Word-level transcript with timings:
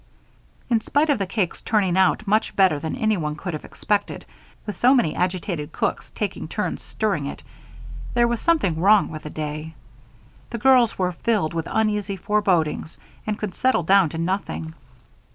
In 0.67 0.81
spite 0.81 1.11
of 1.11 1.19
the 1.19 1.27
cake's 1.27 1.61
turning 1.61 1.95
out 1.95 2.25
much 2.25 2.55
better 2.55 2.79
than 2.79 2.95
anyone 2.95 3.35
could 3.35 3.53
have 3.53 3.63
expected, 3.63 4.25
with 4.65 4.75
so 4.75 4.95
many 4.95 5.13
agitated 5.15 5.71
cooks 5.73 6.11
taking 6.15 6.47
turns 6.47 6.81
stirring 6.81 7.27
it, 7.27 7.43
there 8.15 8.27
was 8.27 8.41
something 8.41 8.79
wrong 8.79 9.09
with 9.09 9.21
the 9.21 9.29
day. 9.29 9.75
The 10.49 10.57
girls 10.57 10.97
were 10.97 11.11
filled 11.11 11.53
with 11.53 11.67
uneasy 11.69 12.15
forebodings 12.17 12.97
and 13.27 13.37
could 13.37 13.53
settle 13.53 13.83
down 13.83 14.09
to 14.09 14.17
nothing. 14.17 14.73